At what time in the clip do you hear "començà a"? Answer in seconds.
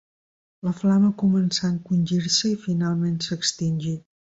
1.25-1.71